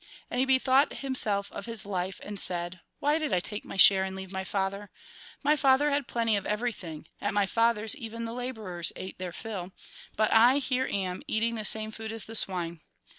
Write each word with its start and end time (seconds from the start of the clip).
And 0.31 0.39
he 0.39 0.47
bethought 0.47 0.93
O 0.93 0.95
himself 0.95 1.51
of 1.51 1.67
his 1.67 1.85
life, 1.85 2.19
and 2.23 2.39
said:' 2.39 2.79
Why 3.01 3.19
did 3.19 3.31
I 3.31 3.39
take 3.39 3.63
my 3.63 3.77
share 3.77 4.03
and 4.03 4.15
leave 4.15 4.31
my 4.31 4.43
father? 4.43 4.89
My 5.43 5.55
father 5.55 5.91
had 5.91 6.07
plenty 6.07 6.35
of 6.35 6.47
everything; 6.47 7.05
at 7.21 7.35
my 7.35 7.45
father's, 7.45 7.95
even 7.95 8.25
labourers 8.25 8.91
ate 8.95 9.19
their 9.19 9.31
fill. 9.31 9.73
But 10.15 10.33
I 10.33 10.57
here 10.57 10.89
arn 10.91 11.21
eating 11.27 11.53
the 11.53 11.65
same 11.65 11.91
food 11.91 12.11
as 12.11 12.25
the 12.25 12.33
swine. 12.33 12.81